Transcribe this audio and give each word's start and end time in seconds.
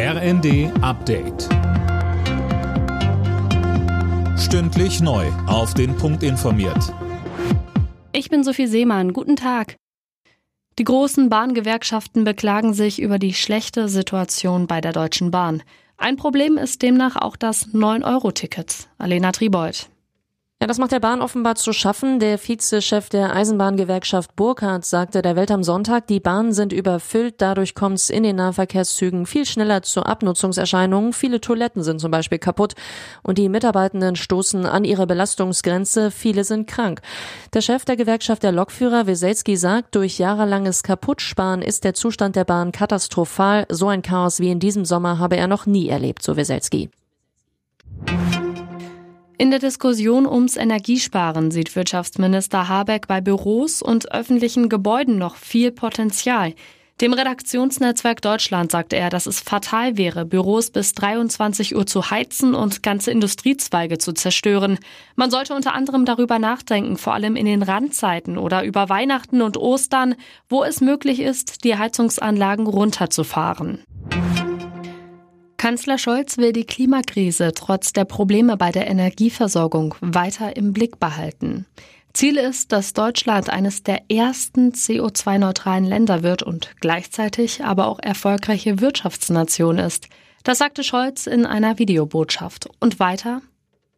RND 0.00 0.70
Update. 0.80 1.48
Stündlich 4.38 5.00
neu. 5.00 5.26
Auf 5.48 5.74
den 5.74 5.96
Punkt 5.96 6.22
informiert. 6.22 6.94
Ich 8.12 8.30
bin 8.30 8.44
Sophie 8.44 8.68
Seemann. 8.68 9.12
Guten 9.12 9.34
Tag. 9.34 9.74
Die 10.78 10.84
großen 10.84 11.28
Bahngewerkschaften 11.28 12.22
beklagen 12.22 12.74
sich 12.74 13.02
über 13.02 13.18
die 13.18 13.34
schlechte 13.34 13.88
Situation 13.88 14.68
bei 14.68 14.80
der 14.80 14.92
Deutschen 14.92 15.32
Bahn. 15.32 15.64
Ein 15.96 16.14
Problem 16.14 16.58
ist 16.58 16.82
demnach 16.82 17.16
auch 17.16 17.34
das 17.34 17.70
9-Euro-Ticket. 17.74 18.86
Alena 18.98 19.32
Tribold. 19.32 19.90
Das 20.68 20.76
macht 20.76 20.92
der 20.92 21.00
Bahn 21.00 21.22
offenbar 21.22 21.54
zu 21.54 21.72
schaffen. 21.72 22.20
Der 22.20 22.36
Vizechef 22.36 23.08
der 23.08 23.34
Eisenbahngewerkschaft 23.34 24.36
Burkhardt 24.36 24.84
sagte 24.84 25.22
der 25.22 25.34
Welt 25.34 25.50
am 25.50 25.62
Sonntag, 25.62 26.06
die 26.08 26.20
Bahnen 26.20 26.52
sind 26.52 26.74
überfüllt, 26.74 27.36
dadurch 27.38 27.74
kommt 27.74 27.96
es 27.96 28.10
in 28.10 28.22
den 28.22 28.36
Nahverkehrszügen 28.36 29.24
viel 29.24 29.46
schneller 29.46 29.80
zu 29.80 30.02
Abnutzungserscheinungen. 30.02 31.14
Viele 31.14 31.40
Toiletten 31.40 31.82
sind 31.82 32.02
zum 32.02 32.10
Beispiel 32.10 32.36
kaputt 32.38 32.74
und 33.22 33.38
die 33.38 33.48
Mitarbeitenden 33.48 34.14
stoßen 34.14 34.66
an 34.66 34.84
ihre 34.84 35.06
Belastungsgrenze, 35.06 36.10
viele 36.10 36.44
sind 36.44 36.66
krank. 36.66 37.00
Der 37.54 37.62
Chef 37.62 37.86
der 37.86 37.96
Gewerkschaft 37.96 38.42
der 38.42 38.52
Lokführer, 38.52 39.06
Weselski, 39.06 39.56
sagt, 39.56 39.94
durch 39.94 40.18
jahrelanges 40.18 40.82
Kaputtsparen 40.82 41.62
ist 41.62 41.84
der 41.84 41.94
Zustand 41.94 42.36
der 42.36 42.44
Bahn 42.44 42.72
katastrophal. 42.72 43.64
So 43.70 43.88
ein 43.88 44.02
Chaos 44.02 44.38
wie 44.38 44.50
in 44.50 44.60
diesem 44.60 44.84
Sommer 44.84 45.18
habe 45.18 45.38
er 45.38 45.46
noch 45.46 45.64
nie 45.64 45.88
erlebt, 45.88 46.22
so 46.22 46.36
Weselski. 46.36 46.90
In 49.40 49.52
der 49.52 49.60
Diskussion 49.60 50.26
ums 50.26 50.56
Energiesparen 50.56 51.52
sieht 51.52 51.76
Wirtschaftsminister 51.76 52.68
Habeck 52.68 53.06
bei 53.06 53.20
Büros 53.20 53.82
und 53.82 54.10
öffentlichen 54.10 54.68
Gebäuden 54.68 55.16
noch 55.16 55.36
viel 55.36 55.70
Potenzial. 55.70 56.54
Dem 57.00 57.12
Redaktionsnetzwerk 57.12 58.20
Deutschland 58.20 58.72
sagte 58.72 58.96
er, 58.96 59.10
dass 59.10 59.26
es 59.26 59.38
fatal 59.38 59.96
wäre, 59.96 60.24
Büros 60.24 60.72
bis 60.72 60.92
23 60.94 61.76
Uhr 61.76 61.86
zu 61.86 62.10
heizen 62.10 62.56
und 62.56 62.82
ganze 62.82 63.12
Industriezweige 63.12 63.98
zu 63.98 64.12
zerstören. 64.12 64.80
Man 65.14 65.30
sollte 65.30 65.54
unter 65.54 65.72
anderem 65.72 66.04
darüber 66.04 66.40
nachdenken, 66.40 66.96
vor 66.96 67.14
allem 67.14 67.36
in 67.36 67.46
den 67.46 67.62
Randzeiten 67.62 68.38
oder 68.38 68.64
über 68.64 68.88
Weihnachten 68.88 69.40
und 69.40 69.56
Ostern, 69.56 70.16
wo 70.48 70.64
es 70.64 70.80
möglich 70.80 71.20
ist, 71.20 71.62
die 71.62 71.78
Heizungsanlagen 71.78 72.66
runterzufahren. 72.66 73.84
Kanzler 75.58 75.98
Scholz 75.98 76.38
will 76.38 76.52
die 76.52 76.64
Klimakrise 76.64 77.52
trotz 77.52 77.92
der 77.92 78.04
Probleme 78.04 78.56
bei 78.56 78.70
der 78.70 78.86
Energieversorgung 78.86 79.96
weiter 80.00 80.56
im 80.56 80.72
Blick 80.72 81.00
behalten. 81.00 81.66
Ziel 82.14 82.36
ist, 82.36 82.70
dass 82.70 82.92
Deutschland 82.92 83.50
eines 83.50 83.82
der 83.82 84.08
ersten 84.08 84.70
CO2-neutralen 84.70 85.84
Länder 85.84 86.22
wird 86.22 86.44
und 86.44 86.70
gleichzeitig 86.80 87.64
aber 87.64 87.88
auch 87.88 87.98
erfolgreiche 87.98 88.80
Wirtschaftsnation 88.80 89.78
ist. 89.78 90.08
Das 90.44 90.58
sagte 90.58 90.84
Scholz 90.84 91.26
in 91.26 91.44
einer 91.44 91.78
Videobotschaft. 91.78 92.68
Und 92.78 93.00
weiter? 93.00 93.42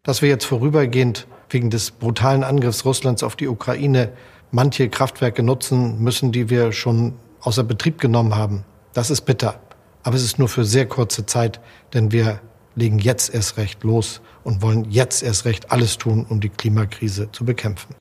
Dass 0.03 0.22
wir 0.22 0.31
jetzt 0.31 0.47
vorübergehend 0.47 1.27
wegen 1.50 1.69
des 1.69 1.91
brutalen 1.91 2.42
Angriffs 2.42 2.86
Russlands 2.86 3.22
auf 3.22 3.36
die 3.36 3.48
Ukraine 3.48 4.12
manche 4.50 4.88
Kraftwerke 4.88 5.42
nutzen 5.42 6.03
müssen, 6.03 6.33
die 6.33 6.48
wir 6.48 6.72
schon 6.72 7.14
außer 7.42 7.64
Betrieb 7.64 8.00
genommen 8.00 8.34
haben, 8.34 8.64
das 8.94 9.11
ist 9.11 9.22
bitter. 9.22 9.61
Aber 10.03 10.17
es 10.17 10.25
ist 10.25 10.39
nur 10.39 10.48
für 10.48 10.65
sehr 10.65 10.87
kurze 10.87 11.27
Zeit, 11.27 11.61
denn 11.93 12.12
wir 12.12 12.41
legen 12.75 12.98
jetzt 12.98 13.34
erst 13.34 13.56
recht 13.56 13.84
los 13.84 14.20
und 14.45 14.62
wollen 14.62 14.91
jetzt 14.91 15.23
erst 15.23 15.45
recht 15.45 15.70
alles 15.70 15.98
tun, 15.98 16.27
um 16.29 16.41
die 16.41 16.48
Klimakrise 16.48 17.31
zu 17.33 17.45
bekämpfen. 17.45 17.95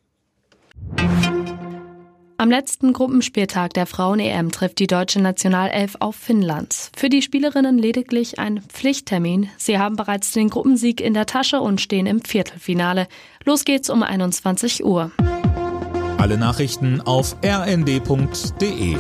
Am 2.38 2.50
letzten 2.50 2.94
Gruppenspieltag 2.94 3.74
der 3.74 3.86
Frauen-EM 3.86 4.52
trifft 4.52 4.80
die 4.80 4.88
deutsche 4.88 5.20
Nationalelf 5.20 5.98
auf 6.00 6.16
Finnland. 6.16 6.90
Für 6.96 7.10
die 7.10 7.22
Spielerinnen 7.22 7.78
lediglich 7.78 8.40
ein 8.40 8.62
Pflichttermin. 8.62 9.50
Sie 9.58 9.78
haben 9.78 9.98
bereits 9.98 10.32
den 10.32 10.50
Gruppensieg 10.50 11.02
in 11.02 11.14
der 11.14 11.26
Tasche 11.26 11.60
und 11.60 11.82
stehen 11.82 12.06
im 12.06 12.22
Viertelfinale. 12.22 13.08
Los 13.44 13.66
geht's 13.66 13.90
um 13.90 14.04
21 14.04 14.86
Uhr. 14.86 15.12
Alle 16.18 16.38
Nachrichten 16.38 17.02
auf 17.02 17.36
rnd.de 17.44 18.96